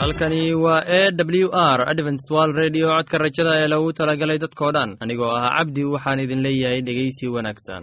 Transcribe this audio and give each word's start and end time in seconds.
halkani 0.00 0.54
waa 0.54 0.82
e 0.86 1.12
w 1.42 1.48
r 1.52 1.80
adventswal 1.90 2.50
redio 2.60 2.86
codka 2.96 3.18
rajada 3.18 3.52
ee 3.62 3.68
lagu 3.72 3.92
talagalay 3.98 4.38
dadkoo 4.44 4.72
dhan. 4.76 4.90
Anigoo 5.04 5.30
ah 5.38 5.50
cabdi 5.56 5.82
waxaan 5.94 6.20
idin 6.24 6.40
leeyahay 6.46 6.80
dhegeysi 6.88 7.24
wanaagsan 7.36 7.82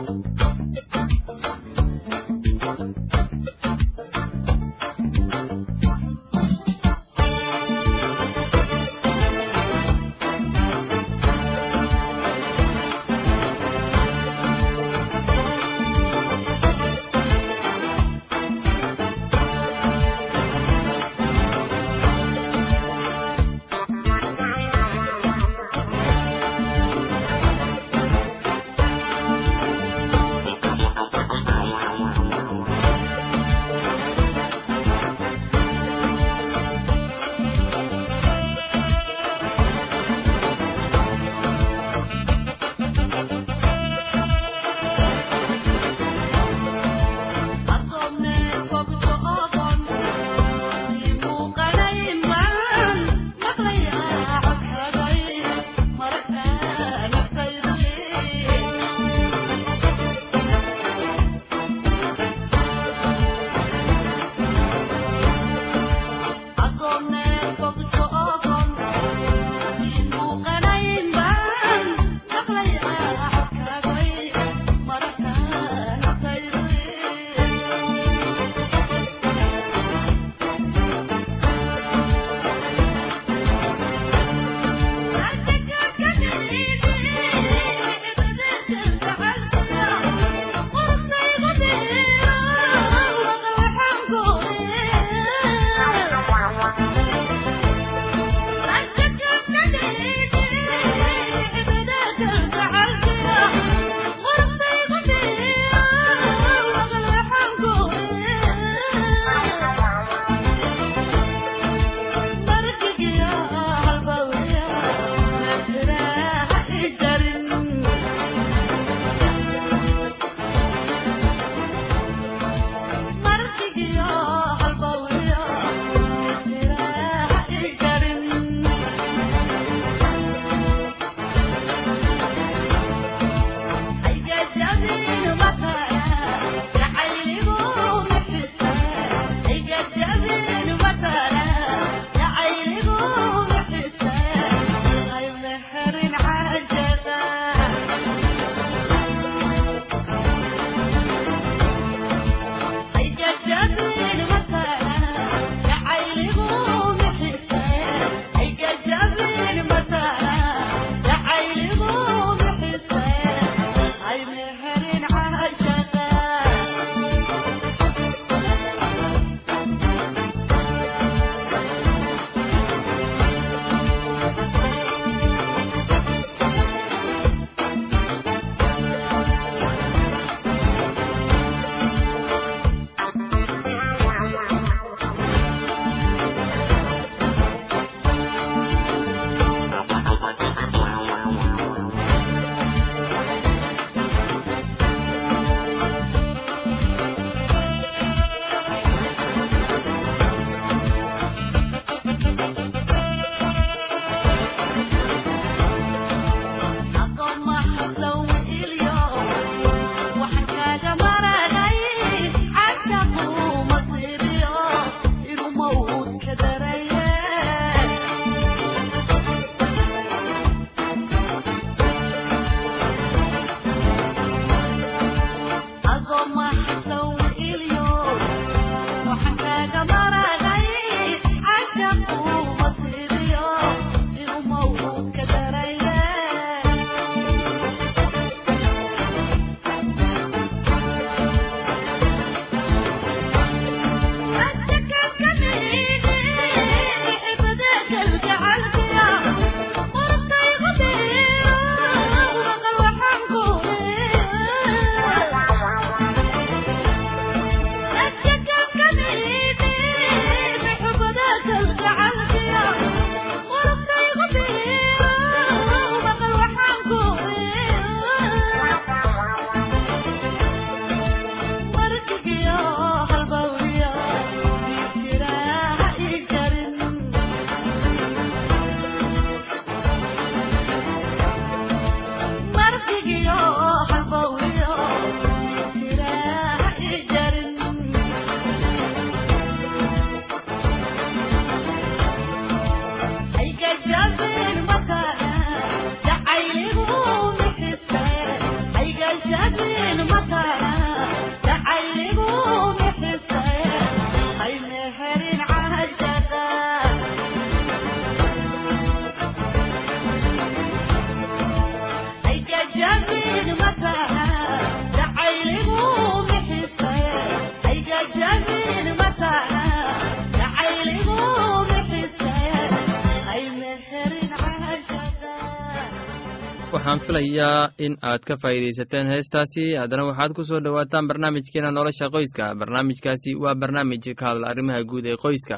waxaan 326.81 326.99
filayaa 327.05 327.71
in 327.85 327.93
aad 328.09 328.21
ka 328.25 328.35
faa'iidaysateen 328.41 329.07
heestaasi. 329.13 329.63
Haddana 329.81 330.03
waxaad 330.09 330.31
ku 330.37 330.43
soo 330.49 330.59
dhowaataan 330.65 331.07
barnaamijkeena 331.09 331.71
nolosha 331.71 332.09
qoyska. 332.15 332.55
Barnaamijkaasi 332.61 333.35
waa 333.43 333.55
barnaamij 333.61 334.05
ka 334.19 334.25
hadla 334.29 334.47
arrimaha 334.51 334.81
guud 334.89 335.05
ee 335.05 335.17
qoyska 335.25 335.57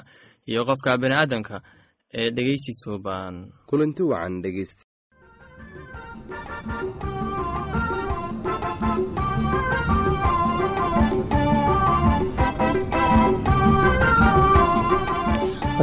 iyo 0.51 0.61
qofka 0.69 0.97
bini'aadamka 1.03 1.55
ee 2.19 2.29
dhegeysi 2.35 2.71
suuban. 2.83 3.35
Kulanti 3.69 4.03
wacan 4.11 4.41
dhegeyst 4.43 4.79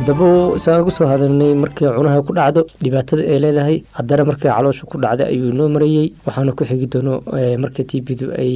haddaba 0.01 0.57
isaan 0.57 0.81
ugu 0.83 0.91
soo 0.97 1.07
hadalnay 1.11 1.53
markii 1.63 1.89
cunaha 1.97 2.23
ku 2.27 2.33
dhacdo 2.39 2.61
dhibaatada 2.83 3.23
ay 3.33 3.39
leedahay 3.45 3.77
haddana 3.99 4.25
markii 4.31 4.49
caloosha 4.55 4.85
ku 4.91 4.97
dhacda 5.03 5.25
ayuu 5.33 5.53
noo 5.59 5.69
marayey 5.75 6.07
waxaana 6.27 6.53
ku 6.57 6.65
xigi 6.65 6.87
doono 6.93 7.15
marka 7.63 7.85
t 7.85 8.01
bdu 8.01 8.27
ay 8.43 8.53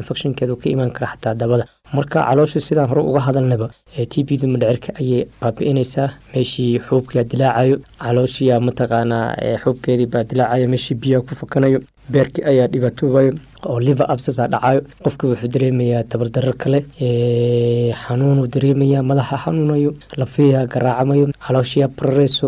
infectionkeedu 0.00 0.56
ka 0.60 0.66
imaan 0.74 0.90
kara 0.90 1.06
xataa 1.14 1.34
dabada. 1.40 1.64
Marka 1.94 2.24
caloosha 2.26 2.58
sidaan 2.60 2.88
hore 2.90 3.02
uga 3.10 3.20
hadalnaba 3.26 3.70
t 4.10 4.24
bdu 4.26 4.46
madhecirka 4.54 4.90
ayay 5.00 5.28
baabi'inaysaa 5.40 6.08
meeshii 6.34 6.80
xuubkaa 6.88 7.22
dilaacayo. 7.30 7.76
Calooshiya 8.02 8.60
mataqaanaa 8.60 9.36
xuubkeedii 9.62 10.06
baa 10.12 10.24
dilaacayo 10.24 10.66
meeshii 10.74 10.94
biyaha 11.02 11.22
ku 11.28 11.34
fakanayo 11.40 11.78
beerkii 12.12 12.44
ayaa 12.50 12.66
dhibaatoobayo 12.72 13.30
oo 13.66 13.78
liver 13.80 14.06
absasa 14.12 14.46
dhacayo 14.52 14.80
qofka 15.04 15.24
wuxuu 15.30 15.48
dareemayaa 15.54 16.04
tabardarar 16.10 16.54
kale 16.62 16.80
xanuunuu 18.02 18.46
dareemayaa 18.54 19.02
madaxa 19.10 19.36
xanuunayo 19.44 19.90
lafiya 20.20 20.66
garaacamayo 20.72 21.26
calooshiya 21.46 21.88
barareyso 21.98 22.46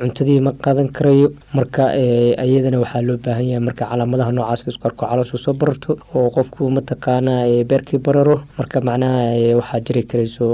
cuntadii 0.00 0.40
ma 0.40 0.52
qaadan 0.64 0.88
karayo. 0.96 1.28
Marka 1.54 1.84
iyadana 2.46 2.78
waxaa 2.82 3.02
loo 3.08 3.16
baahan 3.24 3.46
yahay 3.50 3.60
marka 3.68 3.84
calaamadaha 3.90 4.32
noocaas 4.32 4.62
isku 4.70 4.86
arko 4.88 5.04
caloosha 5.06 5.36
soo 5.44 5.52
bararto 5.60 5.90
oo 6.14 6.30
qofku 6.36 6.70
mataqaanaa 6.76 7.64
beerkii 7.70 7.98
bararo. 8.06 8.36
Marka 8.58 8.80
macnaha 8.80 9.56
waxaa 9.60 9.80
jiri 9.86 10.02
karayso 10.10 10.46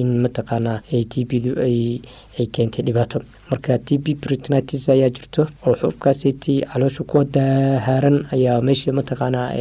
in 0.00 0.10
mataqaanaa 0.24 0.78
t 1.10 1.24
bdu 1.30 1.52
ay 1.66 2.00
ay 2.38 2.46
keentay 2.46 2.82
dhibaato. 2.84 3.20
Marka 3.50 3.78
t 3.78 3.98
b 3.98 4.14
britnitis 4.22 4.88
ayaa 4.88 5.08
jirto 5.16 5.46
oo 5.66 5.74
xuubkaasiti 5.80 6.54
caloosha 6.72 7.04
kuwa 7.04 7.24
dahaaran 7.24 8.26
ayaa 8.34 8.60
meesha 8.60 8.92
mataqaanaa 8.92 9.54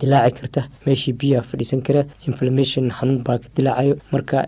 dilaaci 0.00 0.34
karta. 0.40 0.62
Meeshii 0.86 1.12
biyaha 1.20 1.42
fadhiisan 1.50 1.80
kara 1.82 2.04
inflammation 2.28 2.90
xanuun 2.90 3.22
baa 3.24 3.38
dilaacayo. 3.56 3.96
Marka 4.12 4.44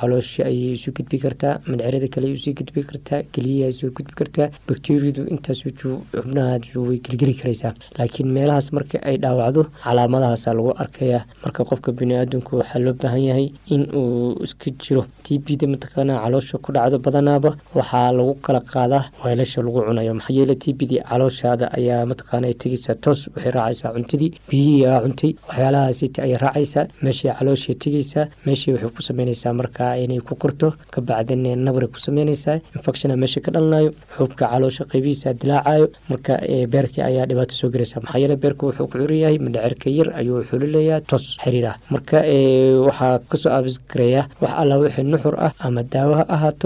caloosha 0.00 0.44
ayay 0.44 0.72
isu 0.76 0.92
gudbi 0.92 1.18
kartaa 1.18 1.60
madcerada 1.66 2.08
kale 2.08 2.32
u 2.32 2.36
sii 2.36 2.54
gudbi 2.54 2.82
kartaa 2.84 3.22
keliyaha 3.32 3.70
isu 3.72 3.90
gudbi 3.96 4.12
kartaa 4.20 4.48
bacteriadu 4.68 5.24
intaas 5.32 5.64
xubnaha 5.64 6.60
way 6.86 6.98
gelgeli 7.06 7.34
karaysaa. 7.40 7.72
Laakiin 7.98 8.28
meelahaas 8.36 8.72
marka 8.76 9.00
ay 9.02 9.16
dhaawacdo 9.18 9.64
calaamadahaasa 9.84 10.52
lagu 10.54 10.72
arkaya 10.84 11.24
marka 11.44 11.64
qofka 11.64 11.92
biniaadamku 11.92 12.56
waxaa 12.60 12.78
loo 12.84 12.92
baahan 12.94 13.24
yahay 13.28 13.46
in 13.74 13.88
uu 13.94 14.36
iska 14.44 14.70
jiro 14.82 15.06
t 15.24 15.38
b 15.38 15.56
da 15.56 15.66
mataqaanaa 15.66 16.20
caloosha 16.24 16.58
ku 16.58 16.72
dhacdo 16.76 16.98
badanaaba 17.06 17.50
waxaa 17.78 18.12
lagu 18.18 18.34
kala 18.46 18.60
qaadaa 18.72 19.02
weelasha 19.24 19.62
lagu 19.66 19.80
cunayo. 19.88 20.12
Maxaa 20.18 20.36
yeele 20.38 20.54
t 20.62 20.72
b 20.78 20.80
d 20.90 20.92
calooshaada 21.10 21.66
ayaa 21.78 22.06
mataqaana 22.10 22.52
tegeysaa 22.62 22.94
toos 23.04 23.20
waxay 23.34 23.50
raacaysaa 23.56 23.92
cuntadii 23.96 24.30
biyihii 24.50 24.84
aa 24.92 25.00
cuntay 25.04 25.30
waxyaalahaasita 25.48 26.18
ayay 26.26 26.38
raacaysaa 26.44 26.84
meeshay 27.04 27.30
calooshay 27.38 27.74
tegeysaa 27.84 28.24
meeshii 28.46 28.72
waxay 28.74 28.90
ku 28.96 29.02
sameynaysaa 29.08 29.52
markaa 29.60 29.92
inay 30.04 30.20
ku 30.28 30.34
korto 30.42 30.68
ka 30.94 31.00
bacdin 31.08 31.44
nabray 31.66 31.88
ku 31.94 31.98
sameynaysaa 32.06 32.56
infectiona 32.76 33.16
meesha 33.22 33.40
ka 33.44 33.50
dhalanayo 33.54 33.90
xuubka 34.16 34.44
caloosha 34.52 34.84
qaybihiisa 34.92 35.28
dilaacayo 35.40 35.86
marka 36.10 36.32
beerkii 36.72 37.02
ayaa 37.10 37.26
dhibaato 37.30 37.54
soo 37.60 37.70
gelaysa. 37.74 38.00
Maxaa 38.04 38.20
yeele 38.22 38.36
beerka 38.42 38.62
wuxuu 38.66 38.86
ku 38.90 38.98
xiran 38.98 39.18
yahay 39.24 39.38
mindhacirka 39.46 39.88
yar 39.98 40.08
ayuu 40.20 40.42
xulilayaa 40.50 41.00
toos 41.10 41.26
xiriir 41.42 41.66
marka 41.94 42.16
waxaa 42.86 43.18
ka 43.30 43.36
soo 43.42 43.50
aabis 43.56 43.76
wax 44.42 44.52
alla 44.60 44.74
wixii 44.82 45.04
nuxur 45.12 45.34
ah 45.46 45.52
ama 45.66 45.82
daawo 45.92 46.14
ha 46.18 46.24
ahaato 46.36 46.65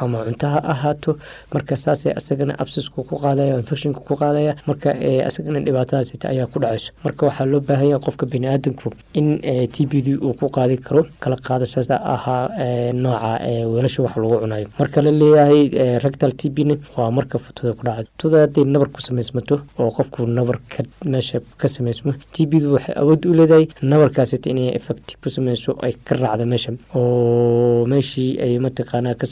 ama 0.00 0.24
cunto 0.26 0.46
ha 0.48 0.60
ahaato. 0.72 1.16
Marka 1.54 1.76
saasay 1.76 2.12
asagana 2.16 2.54
absisku 2.58 3.04
ku 3.08 3.16
qaadaya 3.24 3.56
infectionka 3.60 4.00
ku 4.00 4.14
qaadaya 4.16 4.52
marka 4.68 4.90
asagana 5.28 5.60
dhibaatadaasita 5.66 6.28
ayaa 6.32 6.46
ku 6.52 6.58
dhacayso. 6.62 6.92
Marka 7.04 7.26
waxaa 7.26 7.46
loo 7.52 7.60
baahanya 7.60 7.98
qofka 7.98 8.26
biniaadamku 8.26 8.88
in 9.14 9.38
t 9.72 9.86
b 9.86 10.02
d 10.02 10.08
uu 10.16 10.34
ku 10.40 10.46
qaadi 10.56 10.76
karo 10.86 11.02
kala 11.20 11.36
qaadashada 11.36 11.96
ahaa 12.14 12.92
nooca 12.92 13.40
weelasha 13.72 14.02
wax 14.02 14.16
lagu 14.16 14.36
cunayo. 14.42 14.66
Marka 14.78 15.02
la 15.02 15.10
leeyahay 15.10 15.62
rectal 16.04 16.32
t 16.40 16.50
b 16.50 16.64
n 16.64 16.70
waa 16.96 17.10
marka 17.10 17.38
futada 17.38 17.72
ku 17.78 17.82
dhacdo. 17.86 18.08
Futada 18.18 18.42
hadday 18.46 18.64
nabar 18.64 18.88
ku 18.94 19.00
samaysmato 19.00 19.60
oo 19.78 19.90
qofku 19.90 20.26
nabar 20.26 20.58
ka 20.68 20.82
meesha 21.04 21.40
ka 21.60 21.68
samaysmo 21.68 22.12
t 22.32 22.46
b 22.46 22.60
du 22.60 22.72
waxay 22.76 22.94
awood 23.00 23.24
u 23.26 23.32
leedahay 23.38 23.66
nabarkaasita 23.82 24.50
inay 24.50 24.74
effect 24.78 25.16
ku 25.22 25.28
sameyso 25.30 25.76
ay 25.82 25.92
ka 26.04 26.14
raacdo 26.16 26.44
meesha. 26.46 26.70
Oo 26.94 27.86
meeshii 27.86 28.38
ay 28.44 28.58
mataqaanaa 28.58 29.14
ka 29.20 29.26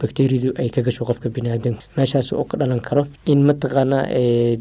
bacteriadu 0.00 0.52
ay 0.60 0.68
ka 0.70 0.80
gasho 0.86 1.04
qofka 1.04 1.28
biniaadamka 1.36 1.82
meeshaas 1.96 2.32
oo 2.32 2.44
ka 2.50 2.56
dhalan 2.60 2.80
karo 2.88 3.02
in 3.32 3.40
mataqaanaa 3.48 4.04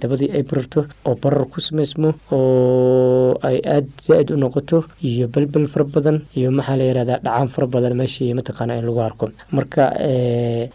dabadii 0.01 0.29
ay 0.37 0.43
bararto 0.49 0.85
oo 1.05 1.15
barar 1.23 1.45
ku 1.53 1.59
samaysmo 1.61 2.09
oo 2.31 3.37
ay 3.49 3.57
aada 3.73 3.87
zaa-id 4.07 4.31
u 4.33 4.37
noqoto 4.37 4.83
iyo 5.09 5.27
belbel 5.27 5.67
fara 5.73 5.85
badan 5.95 6.17
iyo 6.37 6.49
maxaa 6.51 6.75
la 6.79 6.83
yihahdaa 6.83 7.19
dhacaan 7.25 7.47
fara 7.55 7.67
badan 7.67 7.93
meeshii 8.01 8.33
mataqaana 8.39 8.77
in 8.79 8.85
lagu 8.85 9.01
arko. 9.07 9.25
Marka 9.51 9.83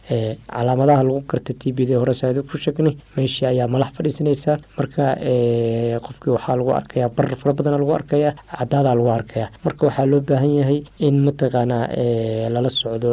calaamadaha 0.09 1.03
lagu 1.03 1.21
garta 1.31 1.53
t 1.61 1.73
b 1.73 1.85
d 1.87 1.95
hore 1.99 2.15
saada 2.15 2.43
ku 2.43 2.57
sheegnay 2.59 2.95
meeshii 3.17 3.47
ayaa 3.53 3.67
malax 3.69 3.91
fadhiisanaysaa 3.97 4.57
marka 4.79 5.05
qofkii 6.07 6.33
waxaa 6.37 6.57
lagu 6.61 6.71
arkayaa 6.81 7.09
barar 7.17 7.37
fara 7.43 7.53
badan 7.59 7.75
lagu 7.81 7.93
arkayaa 7.99 8.33
cadaadaa 8.59 8.95
lagu 8.99 9.11
arkayaa. 9.19 9.49
Marka 9.65 9.87
waxaa 9.89 10.07
loo 10.07 10.21
baahan 10.21 10.53
yahay 10.61 10.81
in 10.99 11.17
mataqaanaa 11.27 11.85
lala 12.55 12.71
socdo 12.71 13.11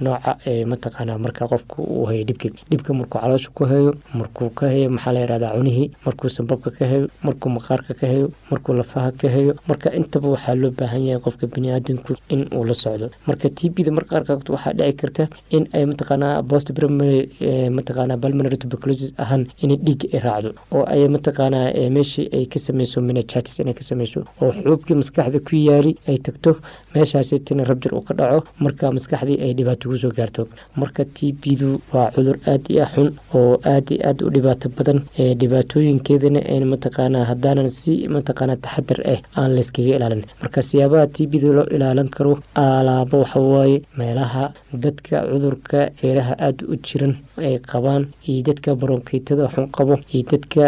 nooca 0.00 0.36
mataqaanaa 0.64 1.18
marka 1.18 1.48
qofka 1.52 1.76
uu 1.82 2.04
hayo 2.10 2.24
dhibki 2.24 2.48
dhibka 2.70 2.92
markuu 2.94 3.20
caloosha 3.20 3.50
ku 3.54 3.64
hayo 3.64 3.94
markuu 4.14 4.50
ka 4.50 4.66
hayo 4.72 4.90
maxaa 4.90 5.12
la 5.12 5.20
yihahdaa 5.20 5.52
cunihii 5.58 5.90
markuu 6.06 6.28
sambabka 6.28 6.70
ka 6.70 6.84
hayo 6.90 7.08
markuu 7.22 7.50
maqaarka 7.56 7.94
ka 8.00 8.06
hayo 8.06 8.26
markuu 8.50 8.74
lafaha 8.80 9.12
ka 9.20 9.28
hayo 9.28 9.54
marka 9.68 9.92
intaba 9.98 10.28
waxaa 10.34 10.54
loo 10.54 10.70
baahan 10.70 11.02
yahay 11.08 11.22
qofka 11.26 11.46
biniaadamku 11.46 12.16
in 12.28 12.46
uu 12.54 12.64
la 12.64 12.74
socdo. 12.74 13.10
Marka 13.26 13.48
t 13.50 13.68
b 13.70 13.82
da 13.86 13.90
marka 13.92 14.20
qaarkood 14.24 14.48
waxaa 14.54 14.72
dhici 14.78 14.96
karta 15.00 15.28
in 15.50 15.68
ay 15.72 15.84
mataqaanaa 15.86 16.42
post 16.42 16.72
primary 16.72 17.28
mataqaanaa 17.76 18.16
pulmonary 18.22 18.56
tuberculosis 18.62 19.12
ahaan 19.18 19.46
inay 19.62 19.76
dhiig 19.86 20.02
ay 20.14 20.20
raacdo 20.26 20.50
oo 20.72 20.84
ay 20.94 21.08
mataqaanaa 21.08 21.66
meeshii 21.96 22.26
ay 22.36 22.44
ka 22.46 22.58
sameyso 22.58 23.00
menachatis 23.00 23.58
inay 23.62 23.74
ka 23.74 23.82
sameyso 23.90 24.20
oo 24.42 24.50
xuubkii 24.52 24.96
maskaxda 25.00 25.38
ku 25.48 25.56
yaali 25.56 25.92
ay 26.08 26.18
tagto 26.18 26.56
meeshaasi 26.94 27.38
tina 27.46 27.64
rabjir 27.64 27.94
uu 27.94 28.02
ka 28.08 28.14
dhaco 28.14 28.44
marka 28.64 28.90
maskaxdii 28.96 29.38
ay 29.44 29.52
dhibaato 29.58 29.88
ku 29.90 29.96
soo 30.02 30.12
gaarto 30.18 30.47
marka 30.80 31.04
t 31.16 31.32
b 31.40 31.42
du 31.60 31.80
waa 31.92 32.10
cudur 32.14 32.36
aad 32.52 32.62
iyo 32.70 32.82
ah 32.84 32.90
xun 32.94 33.08
oo 33.34 33.58
aad 33.72 33.86
iyo 33.90 34.00
aad 34.08 34.18
u 34.26 34.30
dhibaato 34.34 34.68
badan 34.76 35.00
dhibaatooyinkeedana 35.40 36.40
n 36.60 36.64
mataqaanaa 36.72 37.24
haddaanan 37.30 37.68
si 37.78 37.92
mataqaanaa 38.14 38.56
taxadar 38.64 39.00
ah 39.12 39.18
aan 39.40 39.50
layskaga 39.56 39.96
ilaalin. 39.96 40.22
Marka 40.42 40.60
siyaabaha 40.68 41.06
t 41.14 41.26
b 41.30 41.32
da 41.42 41.48
loo 41.56 41.66
ilaalin 41.76 42.08
karo 42.16 42.32
alaabo 42.54 43.16
waxawaaye 43.22 43.82
meelaha 43.98 44.44
dadka 44.84 45.16
cudurka 45.30 45.78
feeraha 46.00 46.34
aada 46.46 46.62
u 46.72 46.76
jiran 46.86 47.14
ay 47.48 47.58
qabaan 47.70 48.02
iyo 48.28 48.42
dadka 48.48 48.74
baronkeytada 48.80 49.48
xun 49.54 49.66
qabo 49.76 49.94
iyo 50.14 50.24
dadka 50.32 50.62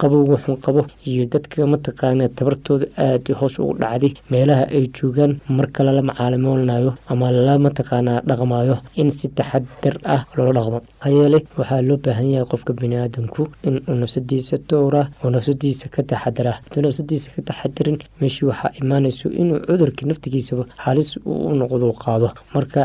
qabowga 0.00 0.36
xun 0.44 0.56
qabo 0.64 0.80
iyo 1.10 1.24
dadka 1.32 1.66
mataqaanaa 1.72 2.28
tabartooda 2.38 2.86
aada 3.06 3.34
hoos 3.40 3.58
ugu 3.58 3.74
dhacday. 3.82 4.12
Meelaha 4.30 4.64
ay 4.76 4.84
joogaan 4.96 5.32
marka 5.48 5.80
lala 5.84 6.02
macaalimoolnayo 6.10 6.90
ama 7.10 7.30
lala 7.32 7.54
mataqaanaa 7.66 8.20
dhaqma 8.28 8.54
hadlaayo 8.58 8.76
in 9.08 9.12
si 9.18 9.28
taxadar 9.38 9.96
ah 10.14 10.20
loola 10.36 10.52
dhaqmo. 10.60 10.78
Maxaa 10.84 11.10
yeelay 11.16 11.42
waxaa 11.58 11.80
loo 11.88 11.96
baahan 12.04 12.28
yahay 12.34 12.46
qofka 12.52 12.72
biniaadanku 12.80 13.42
inuu 13.66 13.94
nafsadiisa 14.02 14.56
dowra 14.68 15.02
oo 15.24 15.30
nafsadiisa 15.30 15.88
ka 15.94 16.02
taxadara 16.10 16.52
hadduu 16.58 16.82
nafsadiisa 16.86 17.28
ka 17.34 17.40
taxadarin 17.48 17.98
meeshii 18.20 18.46
waxaa 18.50 18.70
imaanayso 18.82 19.26
inuu 19.40 19.58
cudurka 19.66 20.06
naftigiisaba 20.06 20.64
halis 20.84 21.16
uu 21.26 21.48
u 21.48 21.54
noqdo 21.60 21.92
qaado. 22.04 22.28
Marka 22.54 22.80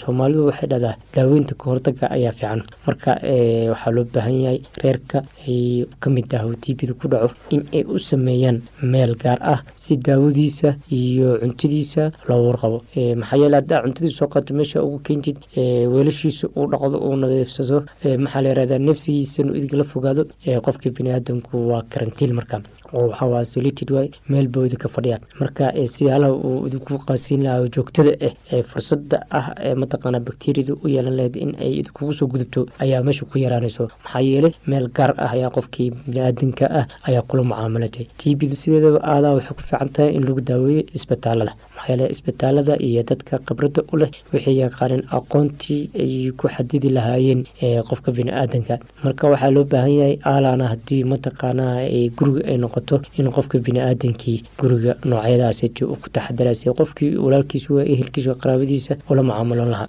soomaalidu 0.00 0.46
waxay 0.48 0.68
dhahdaa 0.68 0.94
daaweynta 1.14 1.54
kahortaga 1.54 2.10
ayaa 2.16 2.32
fiican. 2.32 2.62
Marka 2.86 3.10
waxaa 3.72 3.90
loo 3.96 4.04
baahan 4.14 4.36
yahay 4.44 4.60
reerka 4.82 5.18
ay 5.48 5.86
ka 6.00 6.10
mid 6.10 6.34
ah 6.34 6.44
tiibida 6.60 6.94
ku 6.94 7.08
dhaco 7.08 7.34
in 7.50 7.62
ay 7.72 7.84
u 7.88 7.98
sameeyaan 7.98 8.62
meel 8.82 9.14
gaar 9.22 9.38
ah 9.42 9.60
si 9.76 9.96
daawadiisa 9.96 10.74
iyo 10.90 11.38
cuntadiisa 11.40 12.10
loo 12.28 12.40
warqabo. 12.48 12.78
Maxaa 13.20 13.38
yeele 13.42 13.56
haddaa 13.60 13.82
cuntadiisa 13.84 14.18
soo 14.18 14.28
qato 14.28 14.54
meesha 14.54 14.82
ugu 14.82 14.98
keentid 15.14 15.38
weelashiisa 15.94 16.48
uu 16.58 16.66
dhaqdo 16.72 16.98
uu 17.08 17.16
nadiifsado 17.22 17.78
maxaa 18.24 18.42
la 18.44 18.48
yirahdaa 18.52 18.78
nafsigiisa 18.88 19.36
inuu 19.42 19.56
idigala 19.60 19.84
fogaado 19.92 20.22
qofkii 20.66 20.92
biniaadanku 20.98 21.54
waa 21.70 21.82
karantiil 21.92 22.32
marka 22.38 22.56
oo 22.98 23.06
waxaa 23.12 23.44
solited 23.54 23.90
waay 23.96 24.08
meel 24.32 24.48
baa 24.54 24.64
idinka 24.68 24.88
fadhiya 24.96 25.18
marka 25.40 25.64
siyaalaha 25.96 26.32
uu 26.48 26.66
idinku 26.68 26.98
qaasiin 27.08 27.42
lahaa 27.46 27.68
joogtada 27.74 28.12
ah 28.28 28.32
ee 28.56 28.62
fursada 28.70 29.18
ah 29.38 29.46
ee 29.68 29.74
mataqaana 29.82 30.20
bakteriyada 30.28 30.74
u 30.84 30.88
yeelan 30.94 31.16
lahayd 31.18 31.36
in 31.44 31.52
ay 31.64 31.72
idinkugu 31.80 32.12
soo 32.18 32.26
gudubto 32.32 32.60
ayaa 32.84 33.02
meesha 33.06 33.24
ku 33.30 33.38
yaraanayso. 33.44 33.84
Maxaa 34.04 34.22
yeelay 34.30 34.52
meel 34.70 34.86
gaar 34.96 35.10
ah 35.24 35.30
ayaa 35.36 35.50
qofkii 35.56 35.88
biniaadanka 36.06 36.64
ah 36.80 36.84
ayaa 37.08 37.22
kula 37.28 37.42
mucaamalatay 37.50 38.04
tbdu 38.20 38.56
sideedaba 38.62 39.00
aadaa 39.12 39.32
waxay 39.38 39.54
ku 39.58 39.62
fiican 39.68 39.88
tahay 39.96 40.10
in 40.16 40.22
lagu 40.28 40.40
daaweeyo 40.50 40.82
isbitaalada. 40.98 41.52
Maxaa 41.76 41.88
yeele 41.92 42.06
isbitaalada 42.14 42.74
iyo 42.88 43.02
dadka 43.10 43.34
khibrada 43.46 43.80
u 43.92 43.96
leh 44.00 44.10
waxay 44.32 44.54
yaqaaneen 44.62 45.02
aqoontii 45.18 45.82
ay 46.04 46.12
ku 46.40 46.46
xadidi 46.54 46.88
lahaayeen 46.96 47.40
qofka 47.90 48.10
biniaadanka 48.18 48.74
marka 49.04 49.24
waxaa 49.32 49.50
loo 49.56 49.64
baahan 49.72 49.94
yahay 50.00 50.16
aalaana 50.32 50.64
haddii 50.72 51.02
mataqaana 51.12 51.66
guriga 52.18 52.40
ay 52.50 52.56
noqoto 52.64 52.83
in 53.18 53.30
qofka 53.36 53.58
biniaadankii 53.66 54.38
guriga 54.60 54.92
noocyadaas 55.10 55.60
uu 55.92 55.96
ku 56.02 56.08
taxadaraysa 56.16 56.74
qofkii 56.80 57.10
walaalkiisa 57.24 57.68
waa 57.76 57.86
ehelkiisa 57.94 58.34
qaraabadiisa 58.42 58.92
ula 59.10 59.22
mucaamaloon 59.28 59.70
lahaa 59.74 59.88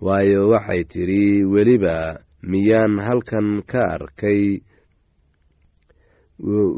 waayo 0.00 0.48
waxay 0.52 0.82
tidhi 0.84 1.44
weliba 1.44 2.20
miyaan 2.50 2.98
halkan 3.06 3.62
ka 3.70 3.82
arkay? 3.96 4.60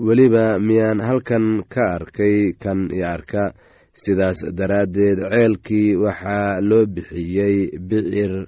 Weliba 0.07 0.59
miyaan 0.63 1.01
halkan 1.03 1.67
ka 1.69 1.99
arkay 1.99 2.55
kan 2.63 2.89
i 2.95 3.03
arka. 3.03 3.55
Sidaas 3.99 4.47
daraaddeed 4.55 5.19
ceelkii 5.27 5.99
waxaa 5.99 6.63
loo 6.69 6.87
bixiyey 6.87 7.75
bicir 7.89 8.47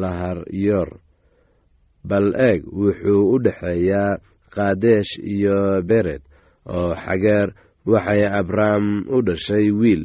laharyoor 0.00 0.90
bal 2.08 2.30
eeg 2.48 2.62
wuxuu 2.80 3.22
u 3.34 3.36
dhexeeyaa 3.44 4.20
kaadesh 4.54 5.18
iyo 5.34 5.82
bered 5.82 6.22
oo 6.76 6.94
xageer 6.94 7.48
waxay 7.90 8.22
abrahm 8.40 8.86
u 9.10 9.18
dhashay 9.26 9.66
wiil 9.80 10.04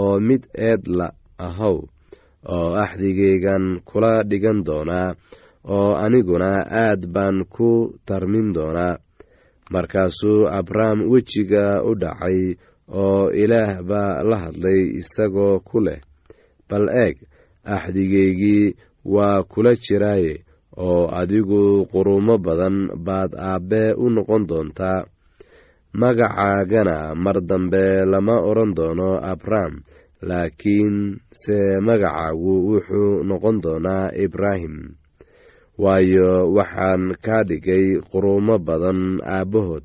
oo 0.00 0.14
mid 0.28 0.42
eed 0.68 0.82
la 0.98 1.06
ahow 1.46 1.76
oo 2.54 2.68
axdigaygan 2.84 3.64
kula 3.88 4.12
dhigan 4.30 4.58
doonaa 4.66 5.08
oo 5.74 5.90
aniguna 6.04 6.50
aad 6.84 7.00
baan 7.14 7.36
ku 7.54 7.68
tarmin 8.06 8.48
doonaa 8.56 8.94
markaasuu 9.72 10.48
abram 10.58 10.98
wejiga 11.12 11.64
u 11.88 11.94
dhacay 12.02 12.38
oo 13.02 13.30
ilaah 13.42 13.72
baa 13.90 14.22
la 14.28 14.36
hadlay 14.44 14.80
isagoo 15.00 15.60
ku 15.68 15.76
leh 15.86 16.00
bal 16.68 16.86
eeg 17.04 17.16
axdigaygii 17.74 18.74
waa 19.14 19.42
kula 19.52 19.72
jiraaye 19.84 20.34
oo 20.86 21.02
adigu 21.20 21.86
qurumo 21.92 22.34
badan 22.46 22.76
baad 23.06 23.30
aabbe 23.50 23.82
u 24.04 24.06
noqon 24.14 24.42
doontaa 24.50 25.00
magacaagana 26.00 27.14
mar 27.14 27.36
dambe 27.48 27.84
lama 28.12 28.36
odhan 28.48 28.72
doono 28.76 29.10
abram 29.32 29.72
laakiin 30.28 30.96
se 31.40 31.56
magacaagu 31.86 32.54
wuxuu 32.68 33.22
noqon 33.28 33.56
doonaa 33.64 34.12
ibraahim. 34.24 34.76
Waayo 35.82 36.52
waxaan 36.56 37.02
kaa 37.24 37.42
dhigay 37.48 37.86
qurumo 38.10 38.56
badan 38.66 39.20
aabbahood. 39.24 39.84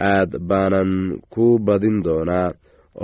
Aad 0.00 0.30
baanan 0.48 1.20
ku 1.32 1.58
badin 1.66 1.98
doonaa 2.06 2.52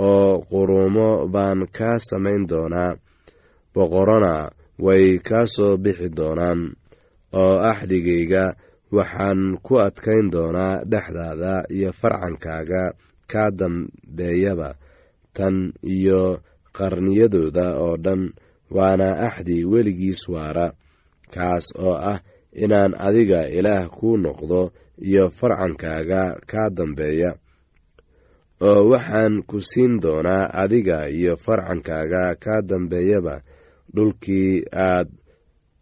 oo 0.07 0.41
qurumo 0.49 1.09
baan 1.33 1.59
kaa 1.77 1.97
samayn 2.07 2.43
doonaa. 2.51 2.97
Boqorona 3.73 4.33
way 4.85 5.17
kaa 5.27 5.45
soo 5.55 5.77
bixi 5.83 6.09
doonaan 6.17 6.59
oo 7.41 7.55
axdigayga 7.71 8.43
waxaan 8.95 9.41
ku 9.65 9.73
adkayn 9.87 10.27
doonaa 10.33 10.83
dhexdaada 10.91 11.53
iyo 11.75 11.89
farcankaaga 11.99 12.83
kaa 13.31 13.49
dambeeyaba 13.59 14.69
tan 15.37 15.55
iyo 15.95 16.21
qarniyadooda 16.77 17.65
oo 17.85 17.95
dhan 18.05 18.21
waana 18.75 19.07
axdi 19.27 19.57
weligiis 19.71 20.21
waara 20.33 20.67
kaas 21.33 21.65
oo 21.85 21.95
ah 22.11 22.19
inaan 22.63 22.93
adiga 23.07 23.41
ilaah 23.57 23.89
kuu 23.95 24.17
noqdo 24.25 24.61
iyo 25.07 25.23
farcankaaga 25.37 26.21
kaa 26.51 26.69
dambeeya. 26.77 27.31
Oo 28.67 28.81
waxaan 28.93 29.33
ku 29.49 29.57
siin 29.69 29.93
doonaa 30.03 30.45
adiga 30.63 31.09
iyo 31.09 31.33
farcankaaga 31.45 32.23
kaa 32.43 32.61
dambeeyaba 32.69 33.35
dhulkii 33.95 34.63
aad 34.89 35.09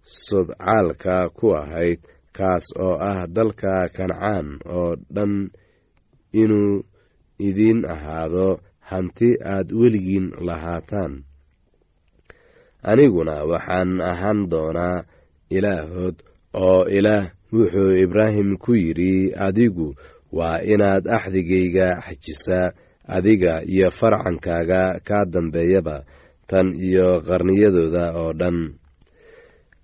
sodcaalka 0.04 1.30
ku 1.38 1.48
ahayd 1.62 2.00
kaas 2.38 2.66
oo 2.86 2.96
ah 3.10 3.28
dalka 3.36 3.74
kancaan 3.96 4.48
oo 4.78 4.92
dhan 5.16 5.34
inuu 6.42 6.84
idiin 7.48 7.80
ahaado 7.94 8.48
hanti 8.90 9.30
aad 9.54 9.68
weligiin 9.80 10.28
lahaataan. 10.48 11.14
Aniguna 12.92 13.36
waxaan 13.52 13.92
ahaan 14.12 14.40
doonaa 14.52 15.04
ilaahood 15.56 16.16
oo 16.66 16.82
ilaah 16.98 17.26
wuxuu 17.54 17.94
ibraahim 18.04 18.50
ku 18.64 18.72
yidhi 18.84 19.14
adigu 19.48 19.88
waa 20.38 20.58
inaad 20.74 21.04
axdigayga 21.18 21.88
xajisaa 22.06 22.74
adiga 23.16 23.54
iyo 23.74 23.88
farcankaaga 24.00 24.82
kaa 25.08 25.26
dambeeyaba 25.34 25.98
tan 26.50 26.68
iyo 26.88 27.08
qarniyadooda 27.28 28.06
oo 28.22 28.32
dhan 28.40 28.58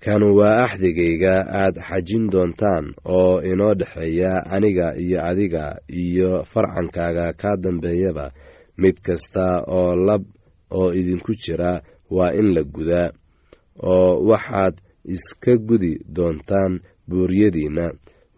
kan 0.07 0.23
waa 0.37 0.63
axdigayga 0.65 1.35
aad 1.61 1.75
xajin 1.87 2.25
doontaan 2.33 2.85
oo 3.17 3.33
inoo 3.51 3.73
dhexeeya 3.79 4.31
aniga 4.55 4.87
iyo 5.03 5.19
adiga 5.29 5.63
iyo 6.03 6.29
farcankaaga 6.51 7.25
kaa 7.41 7.57
dambeeyaba. 7.63 8.25
Mid 8.81 8.95
kasta 9.05 9.45
oo 9.77 9.91
lab 10.07 10.23
oo 10.71 10.89
idinku 10.99 11.31
jira 11.43 11.71
waa 12.15 12.31
in 12.39 12.47
la 12.55 12.63
gudaa 12.75 13.09
oo 13.83 14.23
waxaad 14.29 14.75
iska 15.15 15.53
gudi 15.67 15.93
doontaan 16.15 16.73
buuryadiinna. 17.09 17.85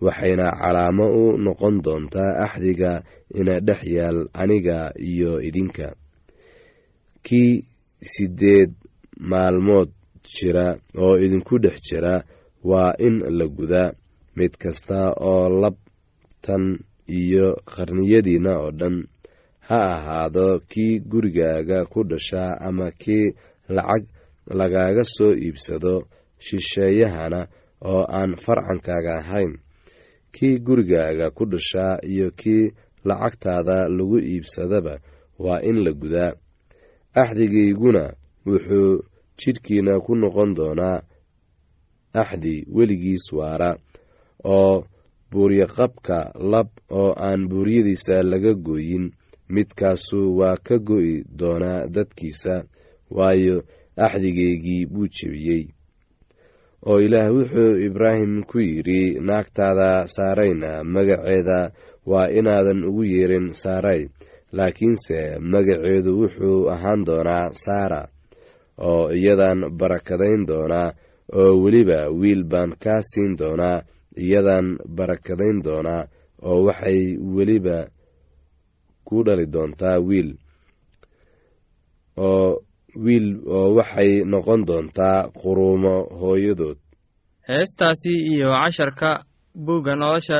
Waxayna 0.06 0.48
calaamo 0.62 1.06
u 1.22 1.38
noqon 1.46 1.76
doontaa 1.86 2.32
axdiga 2.46 2.92
ina 3.40 3.60
dhex 3.68 3.82
yaal 3.96 4.20
aniga 4.42 4.78
iyo 5.10 5.32
idinka. 5.48 5.88
Kii 7.26 7.54
sideed 8.12 8.72
maalmood 9.30 9.90
jira 10.24 10.68
oo 11.04 11.16
idinku 11.26 11.56
dhex 11.64 11.78
jira 11.88 12.24
waa 12.70 12.94
in 13.06 13.16
la 13.38 13.46
gudaa 13.58 13.92
mid 14.38 14.54
kasta 14.62 15.14
oo 15.30 15.50
labtan 15.62 16.64
iyo 17.08 17.48
qarniyadiinna 17.72 18.54
oo 18.64 18.72
dhan. 18.80 18.98
Ha 19.70 19.80
ahaado 19.96 20.60
kii 20.72 21.00
gurigaaga 21.12 21.86
ku 21.92 22.00
dhashaa 22.10 22.58
ama 22.68 22.92
kii 23.02 23.34
lacag 23.76 24.04
lagaaga 24.60 25.04
soo 25.16 25.34
iibsado 25.46 25.94
shisheeyahana 26.46 27.42
oo 27.92 28.04
aan 28.18 28.32
farcankaaga 28.44 29.14
ahayn. 29.22 29.54
Kii 30.36 30.60
gurigaaga 30.66 31.30
ku 31.38 31.44
dhashaa 31.46 32.02
iyo 32.14 32.32
kii 32.40 32.74
lacagtaada 33.06 33.78
lagu 33.90 34.18
iibsadaba 34.20 34.94
waa 35.40 35.62
in 35.70 35.78
la 35.86 35.92
gudaa. 36.02 36.34
Axdigayguna 37.14 38.14
wuxuu 38.46 39.04
jidhkiina 39.40 39.94
ku 40.06 40.12
noqon 40.22 40.52
doonaa 40.58 41.00
axdi 42.22 42.56
weligiis 42.76 43.26
waara 43.38 43.72
oo 44.58 44.76
buuryaqabka 45.32 46.18
lab 46.52 46.68
oo 47.00 47.12
aan 47.28 47.42
buuryadiisa 47.50 48.16
laga 48.32 48.54
gooyin 48.66 49.06
midkaasu 49.54 50.20
waa 50.40 50.58
ka 50.68 50.76
go'i 50.88 51.14
doonaa 51.40 51.88
dadkiisa 51.96 52.56
waayo 53.18 53.58
axdigaygii 54.06 54.86
buu 54.92 55.08
jebiyey. 55.16 55.64
Oo 56.88 57.00
ilaah 57.06 57.28
wuxuu 57.36 57.78
ibraahim 57.88 58.34
ku 58.50 58.58
yidhi 58.60 59.20
naagtaada 59.28 60.08
saarayna 60.16 60.84
magaceeda 60.84 61.60
waa 62.12 62.32
inaadan 62.40 62.84
ugu 62.90 63.04
yeerin 63.04 63.48
saaray 63.62 64.02
laakiinse 64.58 65.20
magaceedu 65.52 66.12
wuxuu 66.22 66.70
ahaan 66.74 67.02
doonaa 67.08 67.52
saara 67.64 68.02
oo 68.88 69.12
iyadan 69.20 69.60
barakadayn 69.80 70.42
doonaa 70.50 70.90
oo 71.40 71.52
weliba 71.64 72.00
wiil 72.20 72.44
baan 72.52 72.72
kaa 72.84 73.02
siin 73.10 73.38
doonaa 73.40 73.78
iyadan 74.26 74.68
barakadayn 74.98 75.58
doonaa 75.66 76.04
oo 76.50 76.60
waxay 76.68 77.00
weliba 77.36 77.78
ku 79.08 79.24
dhali 79.26 79.46
doontaa 79.54 79.98
wiil. 80.08 80.30
Oo 82.18 82.50
wiil 83.04 83.28
oo 83.56 83.68
waxay 83.78 84.12
noqon 84.32 84.62
doontaa 84.70 85.20
quruumo 85.40 85.96
hooyadood. 86.20 86.78
Heestaasi 87.50 88.14
iyo 88.34 88.50
casharka 88.62 89.10
buugga 89.66 89.96
nolosha 89.96 90.40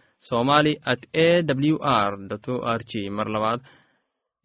somali 0.29 0.73
at 0.91 1.01
a 1.13 1.41
w 1.41 1.77
r 1.81 2.11
o 2.53 2.55
r 2.77 2.81
g. 2.89 3.09
Mar 3.09 3.27
labaad 3.35 3.59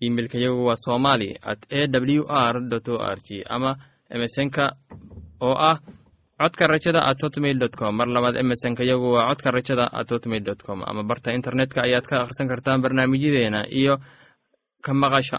imeilka 0.01 0.39
yagu 0.45 0.65
waa 0.69 0.77
somali 0.87 1.37
at 1.43 1.61
a 1.71 1.87
w 1.87 2.25
r 2.29 2.57
o 2.57 2.97
r 3.15 3.19
g. 3.27 3.45
Ama 3.55 3.77
emesonka 4.11 4.65
oo 5.41 5.55
ah 5.71 5.79
codka 6.41 6.65
rajada 6.67 7.01
at 7.11 7.21
hotmail 7.23 7.59
dot 7.59 7.77
com. 7.77 7.93
Mar 7.97 8.09
labaad 8.09 8.37
emesonka 8.43 8.83
yagu 8.85 9.13
waa 9.17 9.29
codka 9.31 9.51
rajada 9.57 9.85
at 9.93 10.09
hotmail 10.09 10.45
dot 10.45 10.63
com. 10.67 10.83
Ama 10.91 11.03
barta 11.11 11.33
internetka 11.39 11.83
ayaad 11.87 12.07
ka 12.11 12.17
akhrisan 12.25 12.49
kartaan 12.49 12.83
barnaamijyadeena 12.85 13.61
iyo 13.81 13.95
ka 14.85 14.93
maqasha 14.95 15.39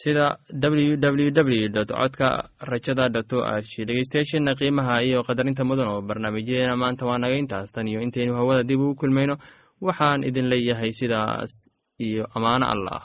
sida 0.00 0.26
www 0.62 1.68
dot 1.76 1.90
codka 1.98 2.28
rajada 2.70 3.08
dot 3.14 3.32
o 3.32 3.40
r 3.42 3.62
g 3.70 3.84
dhegeystayaasheena 3.88 4.52
qiimaha 4.60 4.94
iyo 5.08 5.18
qadarinta 5.28 5.64
mudan 5.68 5.88
oo 5.92 6.00
barnaamijyadeena 6.08 6.76
maanta 6.82 7.06
waa 7.08 7.18
naga 7.22 7.34
intaas. 7.42 7.72
Tan 7.74 7.88
iyo 7.90 8.00
intaynu 8.06 8.34
hawada 8.38 8.62
dib 8.68 8.80
ugu 8.80 8.94
kulmayno 9.00 9.34
waxaan 9.86 10.22
idin 10.28 10.46
leeyahay 10.52 10.92
sidaas 11.00 11.50
iyo 12.06 12.24
ammaano 12.36 12.66
allah 12.74 13.02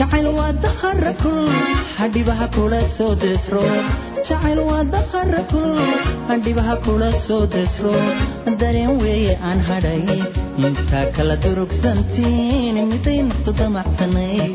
jacayl 0.00 0.26
waa 0.38 0.52
dahara 0.64 1.12
kul 1.22 1.48
hadhibaha 2.00 2.46
kula 2.56 2.80
soo 2.96 3.12
desro 3.22 3.64
jacayl 4.28 4.60
waa 4.70 4.84
dahara 4.94 5.42
kul 5.52 5.68
hadhibaha 6.30 6.76
kula 6.86 7.10
soo 7.26 7.42
desro 7.54 7.94
dareen 8.62 8.92
weeye 9.02 9.34
aan 9.48 9.60
hadhay 9.68 10.02
intaa 10.68 11.04
kala 11.16 11.36
durugsantiin 11.44 12.76
miday 12.92 13.18
naftu 13.30 13.52
damacsanayd 13.60 14.54